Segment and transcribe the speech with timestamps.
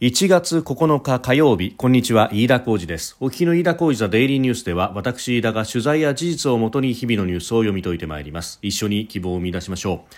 [0.00, 3.16] 1月9日火曜日、こんにちは、飯田浩二です。
[3.18, 8.60] お聞きの飯田浩二ザデイリーニュースでは、私飯田が取材や事実をもとに日々のニュースを読み解いてまいります。
[8.62, 10.14] 一緒に希望を見出しましょう。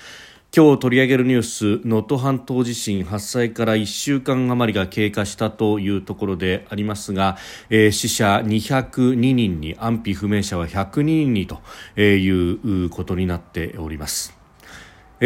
[0.54, 1.42] 今日取り上げるニュー
[1.80, 7.38] ス、能登半島地震発災から1週間余りが経過したというところでありますが、
[7.70, 11.58] えー、死者202人に安否不明者は102人にと
[11.98, 14.39] いうことになっております。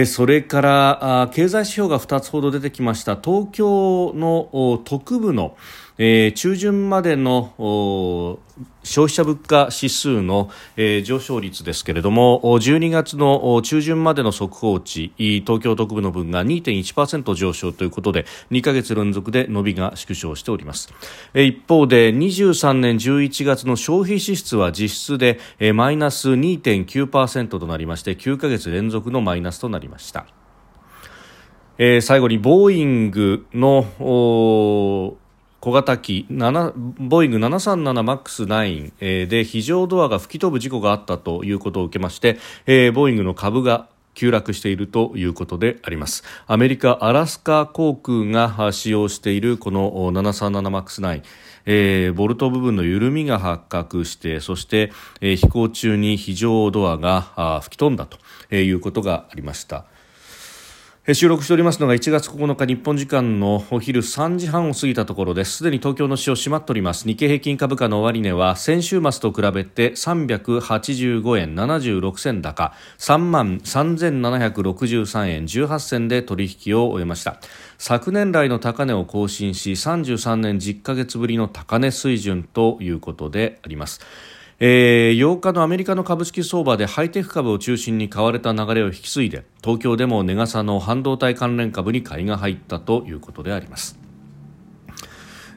[0.07, 3.15] それから経済指標が2つほど出てきました。
[3.15, 5.57] 東京の特部の
[5.97, 7.53] えー、中旬までの
[8.83, 20.93] 消費者物価指数の、えー、上昇率ですけれども12月の中旬までの速報値東京特部の分が2.1%上昇ということで2ヶ月連続で伸びが縮小しております、
[21.33, 30.27] えー、一方で23年11月の消費支出は実質で、えー、マイナス2.9%となりまして9ヶ月連続のマイナスとなりました。
[31.77, 35.19] えー、最後にボーイングの
[35.65, 51.23] 小型機ボーイング 737MAX9、え、で非常ドアが吹き飛ぶ事故があったということを受けまして、えー、ボーイングの株が急落しているということでありますアメリカアラスカ航空が使用しているこの 737MAX9
[51.65, 58.19] えー、ボルト部分の緩みが発覚してそして、えー、飛行中に非常ドアが吹き飛んだと
[58.55, 59.87] いうことがありました。
[61.13, 65.59] 収録しておりますのが1月9日日本時間のお昼3時半を過ぎたところです。
[65.59, 67.07] すでに東京の市場閉まっております。
[67.07, 77.39] 日経平均株価の終値は先週末と比べて385円76銭高、3万3763円18銭で取引を終えました。
[77.77, 84.01] 昨年来の高値を更新し、33年10ヶ月ぶりの高値水準ということであります。
[84.61, 94.04] えー、8日のアメリカの株式相場でハイテク株を中心に買われた流れを引き継いで東京でも値傘の半導体関連株に買いが入ったということであります。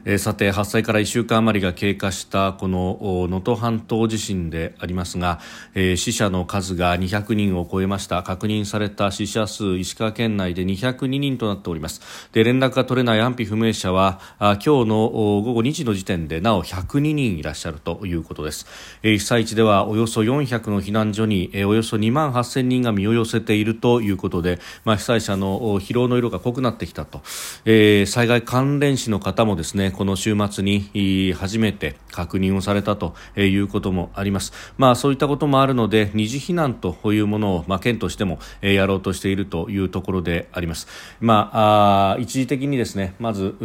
[0.04, 5.40] えー、さて発災から1週間余りが経過したこの能登半島地震でありますが、
[5.74, 8.22] えー、死者の数が200人を超えました。
[8.22, 12.28] 確認された死者数石川県内で202人となっております。
[12.32, 18.66] で連絡が取れない安否不明者はあ今日の午後2時の時点でなお102人いらっしゃるということです、
[19.02, 27.22] えー、被災地ではおよそ400の避難所に、えー、およそ2万8000人が身を寄せているということで、まあ、被災者の疲労の色が濃くなってきたと、
[27.64, 34.52] えー、災害関連死の方もですねこの週末に初めて確認をされたということもあります。
[34.76, 40.86] まあそういったこともあるので二次避難というものを、まあ、県としてもやろうとしているというところであります。
[41.20, 43.56] まあ、あ一時的にですねまず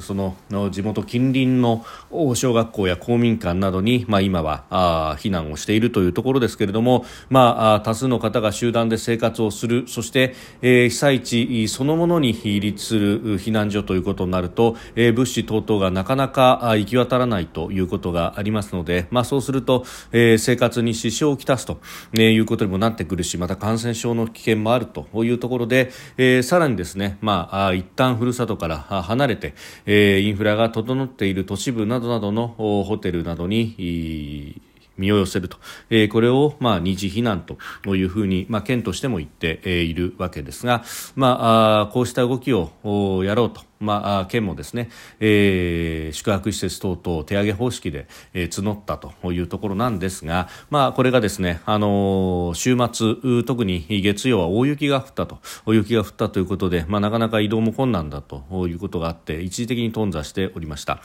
[0.00, 0.34] その
[0.72, 1.86] 地元近隣の
[2.34, 21.80] 小学校や公民館などに、まあ、今はあ避難をしているというところですけれども、まあ、多数の方が集団で生活をするそして、えー、被災地そのものに立する避難所ということになると、えー、物資等々ことがなかなか行き渡らないということがありますので、まあ、そうすると、えー、生活に支障をきたすと、
[22.14, 29.54] えいうことにもなってくるしまた感染症の危険もあるというところで、えー、さらにですね、まあ、一旦ふるさとから離れて、
[29.86, 34.62] えー、インフラが整っている都市部などなどのホテルなどに
[34.96, 35.58] 身を寄せると、
[35.90, 37.44] えー、これを、まあ、二次避難
[37.82, 40.84] というふうに、まあ、県としても言っているわけですが、
[41.16, 43.62] まあ、あこうした動きをやろうと。
[43.80, 44.88] まあ、県もですね、
[45.20, 61.00] えー、宿泊施設等々手上げ方式で、えー、募ったというところなんですが、まあ、これがですね、あのー、週末特に月曜は大雪が降ったと大雪が降ったということで、まあ、なかなか移動も困難だということがあって一時的に頓挫しておりました、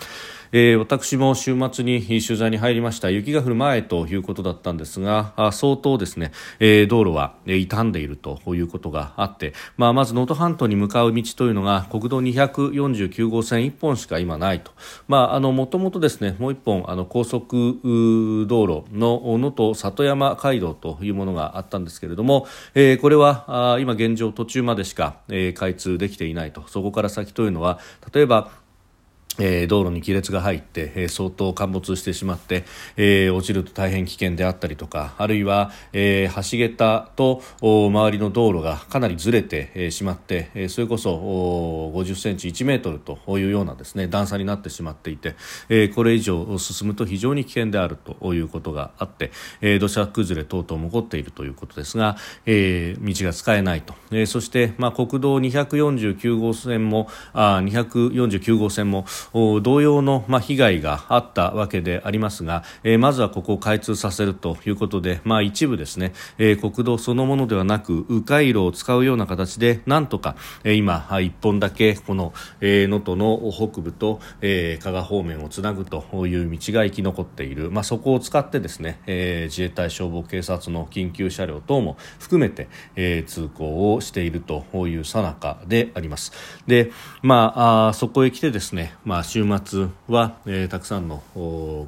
[0.52, 3.10] えー、私も週末に取材に入りました。
[3.10, 14.72] 雪が降る前ということだったんですが相当ですね、えー、道路は傷んでいるということがあって、まあ、まず能登半島に向かう道というのが国道200 149号線1本しか今ないと、
[15.08, 17.82] まあ、あのもともとですねもう1本あの高速
[18.48, 26.64] 道路の能登里山街道というものがあったんですけれども、えー、これはあ今現状途中までしか、えー、開通できていないと。
[26.68, 27.80] そこから先というのは
[28.14, 28.52] 例えば
[29.39, 32.66] えー、道路に亀裂が入って、えー、相当陥没してしまって、
[32.98, 45.36] えー、落ちると大変危険であったりとかあるいは、え、橋桁と周りの道路がかなりずれて、え、しまって、え、それこそ50センチ1メートルというようなですね段差になってしまっていて、
[45.69, 49.31] え、これ以上進むと非常に危険であるということがあって、
[49.62, 86.31] え、土砂崩れ等々も起こっているということですが、え、道が使えないと、え、そして、まあ、国道249号線もあ249号線も同様の、まあ、被害があったわけでありますが、えー、まずはここを開通させるということで、まあ、一部ですね、えー、国道そのものではなく迂回路を使うような形でなんとか、えー、今一本だけこの能登、の北部と、えー、加賀方面をつなぐという道が生き残っている、まあ、そこを使ってですね、えー、自衛隊消防警察の緊急車両等も含めて、えー、通行をしているというさなかであります。
[86.68, 86.91] で、
[87.21, 91.22] まあ、あそこへ来てですね、まあ、まあ週末は、えー、たくさんの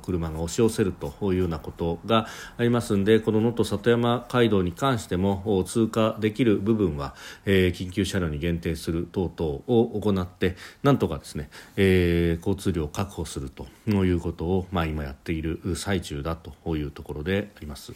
[0.02, 2.28] 車が押し寄せるというようなことが
[2.58, 7.16] ありますのでこの能登里山街道に関しても通過できる部分は、
[7.46, 17.94] えー、緊急車両に限定する等々を行ってなんとかですね、えー、交通量を確保するということを、まあ、今やっている最中だというところであります。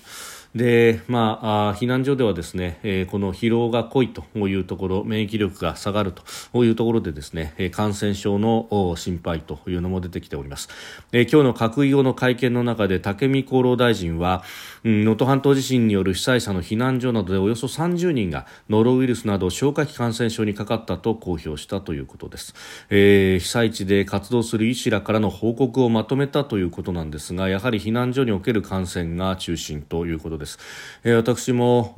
[0.55, 6.13] で、まあ、避難所ではですね、えー、この疲労が濃いというところ、免疫力が下がる
[6.51, 10.69] というところでですね、感染症の心配というのも出てきております。
[11.11, 14.43] えー、今日の閣議後の会見の中で武見厚労大臣は、
[14.83, 22.53] 能登半島地震による被災者の避難所などでおよそ30人がノロウイルスなど消化器感染症にかかったと公表したということです、
[22.89, 30.59] えー、被災地で活動する医師らからの報告をまとめたということなんですがやはり避難所における感染が中心ということです、
[31.03, 31.93] えー、私も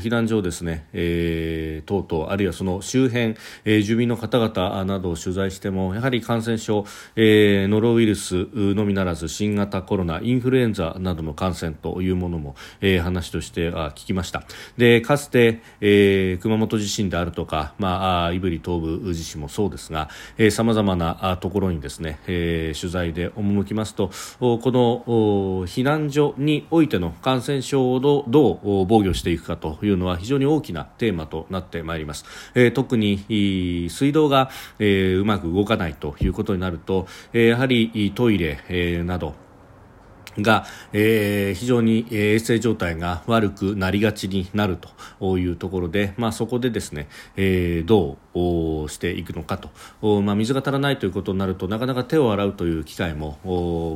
[0.00, 3.34] 避難所ですね、えー、等々あるいはその周辺、
[3.64, 6.84] えー、住民の方々などを取材してもやはり感感染症、
[7.14, 14.42] えー、ノロウイルスのみならず新型コロナインフルエンザなどの感染というものも、えー、話としては聞きました。
[14.76, 20.10] でかつて、えー、熊本地震であるとか、まあ、胆振東部地震もそうですが
[20.50, 39.34] さまざまなところにですね、えー、取材で赴きますとこの避難所においての感染症をどう防御していくかというのは非常に大きなテーマとなってまいります、えー、特に水道が、えー、うまく動かないといういうことになると、えー、やはりトイレ、えー、など
[40.38, 44.78] が、えー、非常に衛生状態が悪くなりがちになる
[45.18, 48.18] というところで、まあ、そこでですね、えー、どう
[48.88, 49.58] していくのか
[50.00, 53.38] と、まあ、水が足らないということになるとなかなか手を洗うという機会も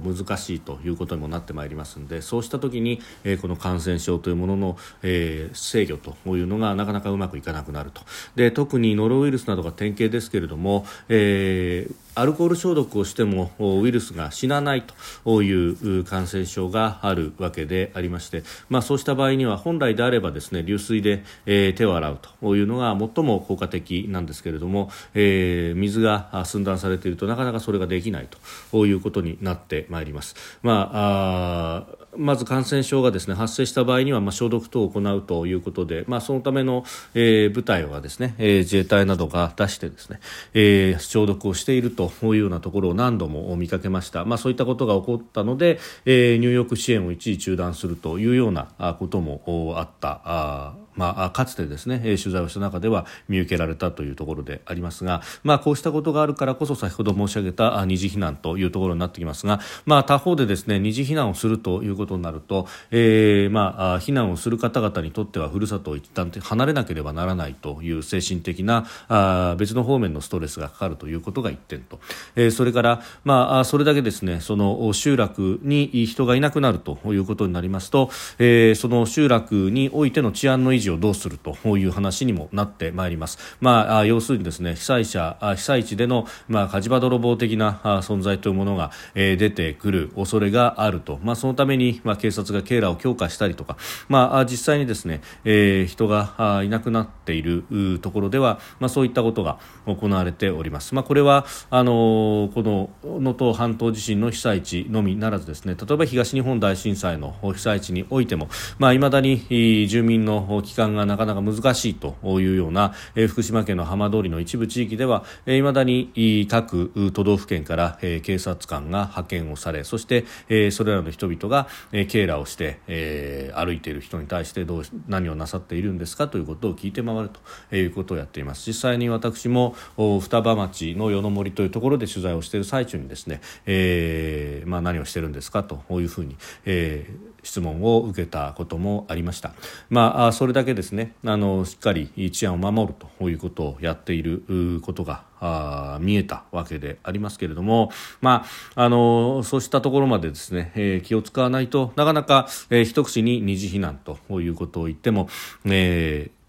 [0.04, 8.02] 難しいということにもなってまいりますのでそうした時に、えー、この感染症というものの、えー、制御というのがなかなかうまくいかなくなると。
[8.34, 14.84] で特にノロウイルスなどが典型ですけれども、えーアルコール消毒をしてもウイルスが死なない
[15.24, 24.29] という感染症があるわけでありまして、まあ、そうした場合には本来であればですね流水で、えー、手を洗うというのが最も効果的なんです。
[24.30, 28.28] ですけれども、えー、水が寸断されているとなかなかそれができない
[28.70, 30.36] ということになってまいります。
[30.62, 36.84] まあまず感染症がですね発生した場合には、まあ、消毒等を行うということで、まあ、そのための、
[37.14, 40.18] えー、部隊はですね、えー、自衛隊などが出してですね、
[40.52, 48.68] えー、消毒をしているというようなところを何度も見かけました、まあ、そういったことが起こったので、えー、入浴支援を一時中断するというような
[48.98, 71.98] こともあったあまあ、かつてですね取材をした中では見受けられたというところでありますが、まあ、こうしたことがあるからこそ先ほど申し上げた二次避難というところになってきますが、まあ、他方でですね二次避難をするということになると、えーまあ、避難をする方々にとってはふるさとを一旦離れなければならないという精神的なあ別の方面のストレスがかかるということが一点と、
[72.36, 83.38] えー、それから、まあ、それだけですねその集落に人がいなくなるということになりますと、えー、その集落においての治安の維持をどうするという話にもなってまいります。
[83.60, 91.18] まあ、要するにですね、被災者、被災地での、まあ、火事場泥棒的な存在というものが、えー、出てくる恐れがあると。
[91.22, 93.76] まあ、そのために、まあ、警察が警らを強化したりとか、
[94.08, 97.64] まあ、実際にですね、えー、人がいなくなっている
[98.00, 100.94] ところでは、まあ、そういったことが行われております。
[100.94, 127.30] まあ、これは、あのこの能登半島地震の被災地のみならずですね、例えば東日本大震災の被災地においても、まあ、未だに住民の帰還がなかなか難しいというような、えー、福島県の浜通りの一部地域では、えー、未だに各都道府県から、えー、警察官が派遣をされそして、えー、それらの人々が、えー、警らをして、えー、歩いている人に対してどう何をなさっているんですかということを聞いて回る
[127.68, 128.66] ということをやっています。
[128.66, 139.52] 実際に私も双葉町の与の森というところで取材をしている最中にですね、えーまあ、何をしているんですかというふうに、えー、質問を受けたこともありました。
[139.88, 148.44] まあ、それだけですねあのしっかり治安を守るということをやっていることがあ見えたわけでありますけれども、ま
[148.74, 155.28] あ、あのそうしたところまでですね、えー、気を使わないとなかなか、えー、一口に二次避難ということを言っても、
[155.64, 156.39] えー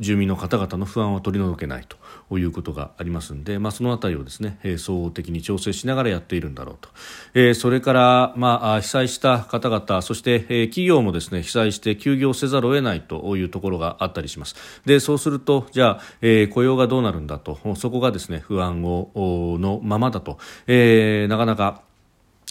[0.00, 1.86] 住民の方々の不安を取り除けない
[2.28, 6.88] ということがありますので、まあ、そのあたりをですね、えー、総合的に調整しながらやっているんだろうと、
[7.34, 14.56] えー、それから、まあ、被災した方々そして、えー、企業もですね被災して休業せざるを得ないというところがあったりします。
[14.86, 17.58] でそうするとじゃあ、えー、雇用がどうなるんだと。
[17.76, 21.82] そこがですね不安をのままだと、えー、なかなか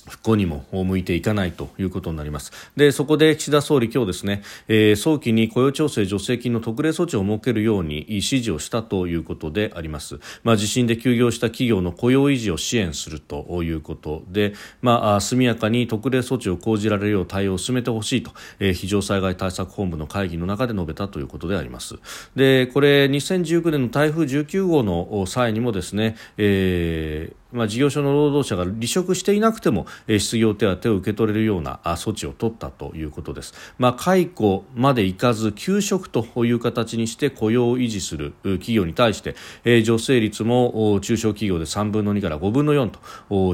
[0.09, 2.51] 復興にも向いていかないということになります。
[2.75, 21.95] でそこで岸田総理今日ですね、えー、早期に雇用調整助成金の特例措置を設けるように指示をしたということであります、まあ、地震で休業した企業の雇用維持を支援するということで、まあ、速やかに特例措置を講じられるよう対応を進めてほしいと、えー、非常災害対策本部の会議の中で述べたということであります。
[22.35, 42.99] でこれ2019年の台風19号の際にもですね、えーまあ、事業所の労働者が離職していなくても、えー、失業手当を受け取れるような措置を取ったということです、まあ、解雇までいかず休職という形にして雇用を維持する企業に対して、えー、助成率も中小企業で3分の2から5分の4と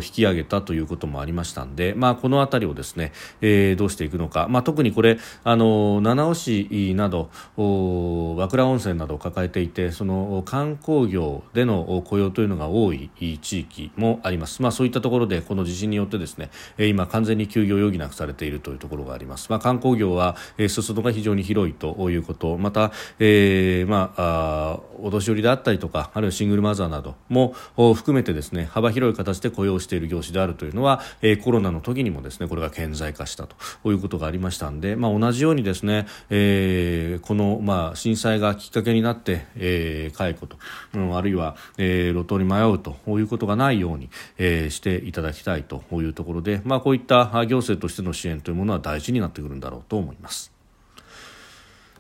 [0.01, 13.09] 引き上げたということもありましたので、まあ、この辺りをですね、えー、どうしていくのか、まあ、特にこれあの七尾市など和倉温泉などを抱えていてその観光業での雇用というのが多い
[13.41, 22.58] 地域もあります、まあ、そういったところでこの地震によってですね今、完全に休業を余儀なくされているというところがあります、まあ、観光業は裾野が非常に広いということ。
[22.58, 33.56] また、えー、まあ、お年寄りであったりとかあるいはシングルマザーなども含めてですね幅広い形で雇用している業種であるというのは、えコロナの時にもですねこれが顕在化したと
[33.92, 40.58] いうことがありましたので、まあ、同じようにですね、えー、この、まあ、震災がきっかけになって、えー、解雇と、
[40.94, 50.51] うん、あるいは、えー、路頭に迷うということがないないように、えー、していただきたいというところで、まあ、こういった行政としての支援というものは大事になってくるんだろうと思います。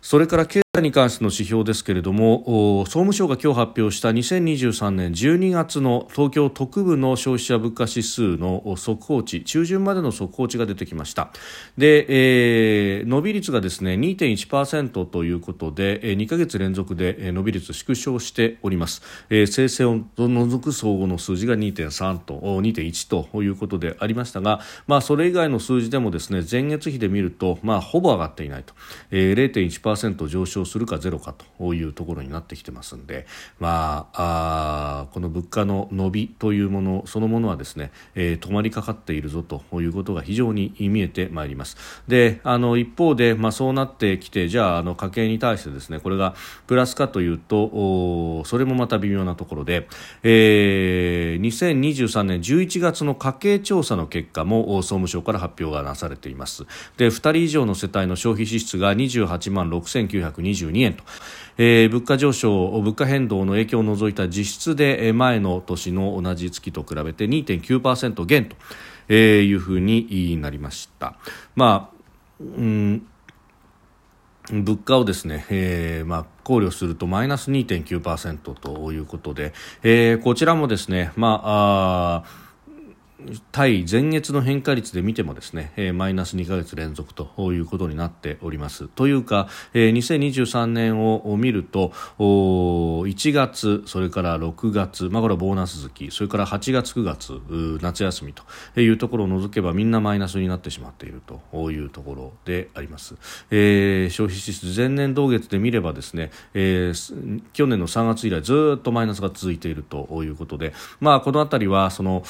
[0.01, 0.45] それから
[0.81, 11.31] に関しての指標ですけれども総務省が今日発表した2023年12月の東京特部の消費者物価指数の速報値中旬までの速報値が出てきました。
[11.77, 28.73] で、えー、伸び率がですね2.1%ということで2ヶ月連続で伸び率縮小しております、えー、生成を除く総合の数字が2.3と2.1ということでありましたが、まあ、それ以外の数字でもですね前月比で見ると、まあ、ほぼ上がっていないと、
[29.11, 33.25] えー、0.1%上昇するかゼロかというところになってきてますんで、
[33.59, 41.77] まあ、あこの物価の伸びというものそのものはですね、えー、止まりかかっているぞということが非常に見えてまいります。
[42.07, 46.35] であの一方で、まあ、そうなってきてじゃああの家計に対してですねこれが
[46.67, 49.87] プラスかというとそれもまた微妙なところで、
[50.23, 56.65] えー、2023年11月の家計調査の結果も総務省から発表がなされています。
[56.97, 61.03] で2人以上の世帯の消費支出が28万6920 92円と、
[61.57, 68.55] えー、物価上昇、物価変動の影響を除いた実質で前の年の同じ月と比べて2.9%減と、
[69.07, 71.15] えー、いうふうになりました。
[71.55, 71.95] まあ
[72.39, 73.07] うん
[74.51, 82.23] 物価をですね、えーまあ、考慮するとマイナス2.9%ということで、えー、こちらもですね、まあ、あ
[83.51, 88.87] 対前月の変化率で見てもですね、えー、マイナス2ヶ月連続ということになっております。
[88.89, 97.41] というか、えー、2023年を見ると1月、それから6月、まあ、これはボーナス月それから8月、9月
[97.81, 103.15] 夏休みというところを除けばみんなマイナスになってしまっているというところであります。
[103.49, 112.23] えー、消費支出前年同月で見ればですね、えー、去年の3月以来ずっとマイナスが続いているということで、まあ、このあたりはその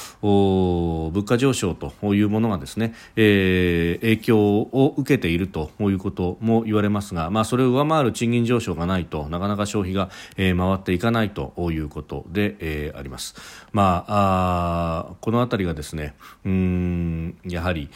[1.12, 13.34] 物価上昇というものがですね、えー、影響を受けているということも言われますが、まあ、それを上回る賃金上昇がないとなかなか消費が、えー、回っていかないということで、えー、あります。
[13.72, 16.14] まあ、あこの辺りがですね
[16.44, 17.90] うんやはり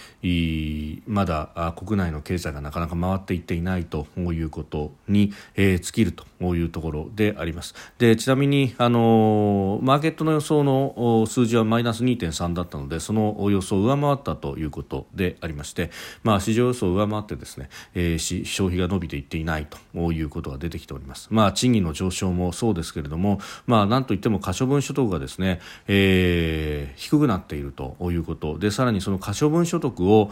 [1.07, 7.75] まだ国内の経済がなかなか回っていっていないということに、えー、尽きるというところであります。
[7.99, 15.91] でちなみにあのマーケットの予想の数字はマイナス2.3だったたのでその予想を上回ったということでありまして、
[16.23, 30.31] まあ、市場予想を上回ってですね、えー、消費が伸びていっていないということが出てきております、まあ、賃金の上昇もそうですけれども、まあ、なんといっても可処分所得がですね、えー、低くなっているということでさらにその可処分所得を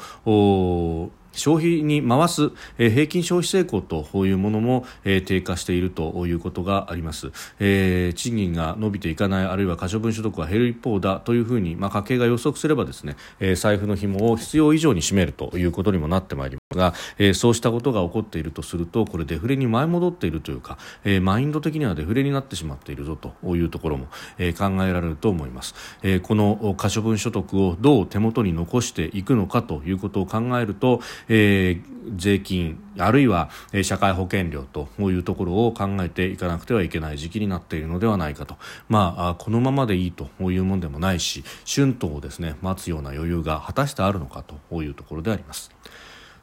[1.32, 7.30] 消費に回す、え、平均消費成功というものも、え、低下しているということがあります、
[7.60, 16.67] え、賃金が伸びていかないあるいは可処分所得が減る一方だというふうに、まあ、家計が予測すればですね、え、財布の紐を必要以上に占めるということにもなってまいります。
[16.74, 33.48] が、えー、そうしたことが起こっているとするとこれデフレに前戻っているというか、えー、マインド的にはデフレになってしまっているぞというところも、えー、考えられると思います、えー、この可処分所得をどう手元に残していくのかということを考えると、えー、税金あるいは
[33.82, 38.56] 社会保険料というところを考えていかなくてはいけない時期になっているのではないかと、
[38.90, 45.70] まあ、このままでいいというものでもないし春闘をですね待つような余裕が果たしてあるのかというところであります。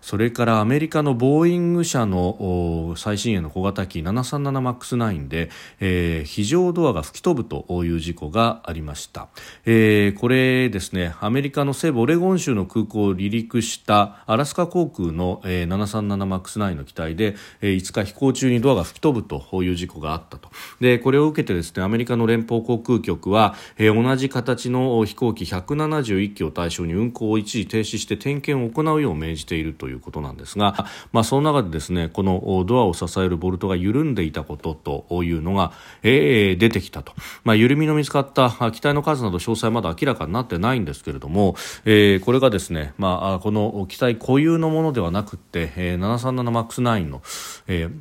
[0.06, 9.30] それからアメリカのボーイング社の最新鋭の小型機 737MAX9 で、えー、非常ドアが吹き飛ぶという事故がありました、
[9.66, 20.52] えー、これですねアメリカの西部オレゴン州の空港を離陸したアラスカ航空の、えー、737MAX9 の機体で、えー、5日飛行中にドアが吹き飛ぶという事故があったと。
[20.80, 35.72] でこれを受けてですねアメリカの連邦航空局は、えー、同じ形の飛行機171機を対象に運航を一時停止して点検を行うよう命じているといういうことなんですが、まあ、その中でですねこのドアを支えるボルトが緩んでいたことというのが、
[36.04, 47.22] えー、出てきたと、まあ、緩みの見つかった機体の数など詳細まだ明らかになってないんですけれども、えー、これがですね、まあ、この機体固有のものではなくて、えー、737MAX9 の、
[47.68, 47.92] えー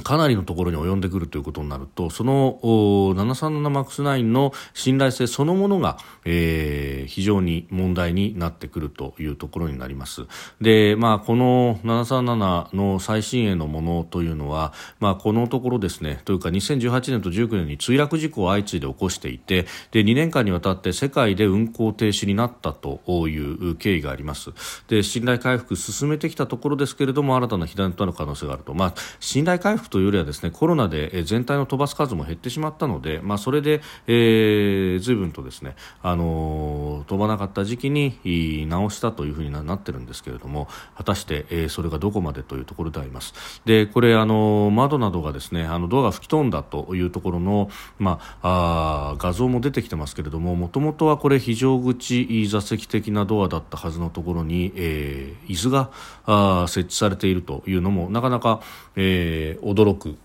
[0.00, 10.26] かなりのところに及んでくるということになるとその 737MAX9 の信頼性そのものが、えー、非常に問題になってくるというところになります。
[10.60, 16.20] で、まあ、この737の最新鋭のものというのは、まあ、このところですね。
[16.24, 24.50] というか2018年と19年に墜落事故を相次いで起こしていてで2年間にわたって世界で運航停止になったという経緯があります。
[24.88, 43.62] で信頼回復進めてきたところですけれども新たな被弾となる可能性があると、まあ、信頼回復というよりはですねコロナで全体の飛ばす数も減ってしまったので、まあ、それで、えー、随分とですね、あのー、飛ばなかった時期に直したというふうになってるんですけれども果たして、えー、それがどこまでというところであります。
[43.64, 55.90] でこれ、あのー、窓などがですねあのドアが吹き飛んだというところの、まあ、あ画像も出てきてますけれどももともとはこれ非常口座席的なドアだったはずのところに、えー、椅子が
[56.24, 58.60] あ設置されているというのもなかなか、
[58.96, 60.16] えー、驚く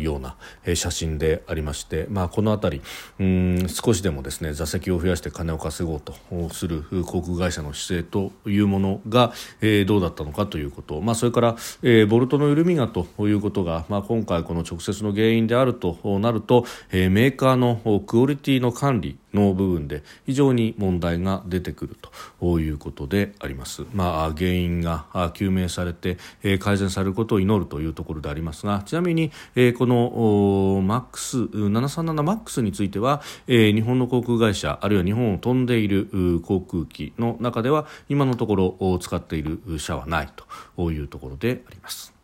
[0.00, 0.36] ような
[0.74, 2.82] 写真でありまして、まあ、この辺り
[3.18, 3.24] う
[3.64, 6.14] ん少しでもですね座席を増やして金を稼ごうと
[6.50, 21.96] する航空会社の姿勢というものが、えー、どうだったのかということ、まあ、それから、えー、ボルトの緩みがということが、まあ、今回この直接の原因であるとなると、えー、メーカーのクオリティの管理の部分で非常に問題が出てくる
[22.40, 23.84] ということであります。
[23.94, 26.16] まあ、原因が究明されて、
[26.58, 29.30] 改善されることを祈るというところでありますがちなみに、
[29.78, 40.28] このマックス737マックスについては、日本の航空会社あるいは日本を飛んでいる航空機の中では今のところ使っている社はない
[40.74, 42.15] というところであります。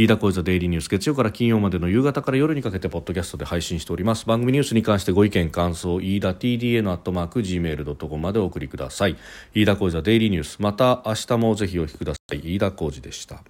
[0.00, 4.24] 飯田小泉デイリーニュース月曜から金曜までの夕方から夜にかけてポッドキャストで配信しております。
[4.24, 9.18] 番組ニュースに関してご意見感想飯田 TDA のアットマーク Gmail.com までお送りください。
[9.52, 12.38] 飯田小泉デイリーニュースまた明日もぜひお聞きください。
[12.38, 13.44] 飯田小泉でした。